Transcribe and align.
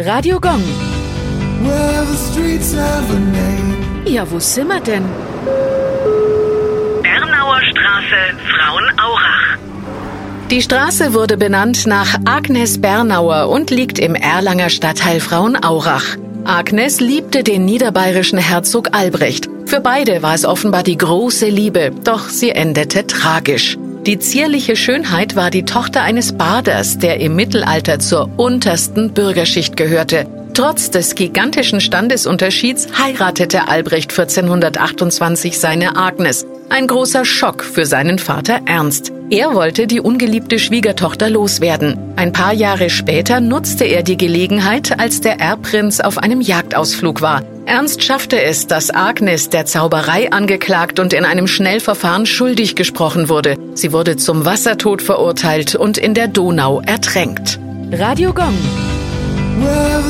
Radio 0.00 0.38
Gong. 0.38 0.62
Well, 1.64 2.04
the 2.06 2.16
streets 2.16 2.72
have 2.72 3.10
a 3.10 3.18
name. 3.18 4.04
Ja, 4.06 4.30
wo 4.30 4.38
sind 4.38 4.68
wir 4.68 4.78
denn? 4.78 5.02
Bernauer 7.02 7.60
Straße, 7.62 8.36
Frauenaurach. 8.46 9.58
Die 10.52 10.62
Straße 10.62 11.14
wurde 11.14 11.36
benannt 11.36 11.88
nach 11.88 12.16
Agnes 12.26 12.80
Bernauer 12.80 13.48
und 13.48 13.70
liegt 13.70 13.98
im 13.98 14.14
Erlanger 14.14 14.70
Stadtteil 14.70 15.18
Frauenaurach. 15.18 16.16
Agnes 16.44 17.00
liebte 17.00 17.42
den 17.42 17.64
niederbayerischen 17.64 18.38
Herzog 18.38 18.90
Albrecht. 18.92 19.48
Für 19.66 19.80
beide 19.80 20.22
war 20.22 20.34
es 20.34 20.44
offenbar 20.44 20.84
die 20.84 20.96
große 20.96 21.48
Liebe, 21.48 21.90
doch 22.04 22.28
sie 22.28 22.50
endete 22.50 23.04
tragisch. 23.04 23.76
Die 24.08 24.18
zierliche 24.18 24.74
Schönheit 24.74 25.36
war 25.36 25.50
die 25.50 25.66
Tochter 25.66 26.00
eines 26.00 26.32
Baders, 26.32 26.96
der 26.96 27.20
im 27.20 27.36
Mittelalter 27.36 27.98
zur 27.98 28.30
untersten 28.38 29.12
Bürgerschicht 29.12 29.76
gehörte. 29.76 30.26
Trotz 30.54 30.90
des 30.90 31.14
gigantischen 31.14 31.82
Standesunterschieds 31.82 32.88
heiratete 32.98 33.68
Albrecht 33.68 34.10
1428 34.10 35.58
seine 35.58 35.96
Agnes. 35.96 36.46
Ein 36.70 36.86
großer 36.86 37.26
Schock 37.26 37.62
für 37.62 37.84
seinen 37.84 38.18
Vater 38.18 38.60
Ernst. 38.64 39.12
Er 39.28 39.54
wollte 39.54 39.86
die 39.86 40.00
ungeliebte 40.00 40.58
Schwiegertochter 40.58 41.28
loswerden. 41.28 41.98
Ein 42.16 42.32
paar 42.32 42.54
Jahre 42.54 42.88
später 42.88 43.40
nutzte 43.40 43.84
er 43.84 44.02
die 44.02 44.16
Gelegenheit, 44.16 44.98
als 44.98 45.20
der 45.20 45.38
Erbprinz 45.38 46.00
auf 46.00 46.16
einem 46.16 46.40
Jagdausflug 46.40 47.20
war. 47.20 47.42
Ernst 47.68 48.02
schaffte 48.02 48.40
es, 48.40 48.66
dass 48.66 48.88
Agnes 48.88 49.50
der 49.50 49.66
Zauberei 49.66 50.32
angeklagt 50.32 50.98
und 50.98 51.12
in 51.12 51.26
einem 51.26 51.46
Schnellverfahren 51.46 52.24
schuldig 52.24 52.76
gesprochen 52.76 53.28
wurde. 53.28 53.58
Sie 53.74 53.92
wurde 53.92 54.16
zum 54.16 54.46
Wassertod 54.46 55.02
verurteilt 55.02 55.74
und 55.74 55.98
in 55.98 56.14
der 56.14 56.28
Donau 56.28 56.80
ertränkt. 56.80 57.60
Radio 57.92 58.32
Gong. 58.32 58.54
Well, 59.60 60.02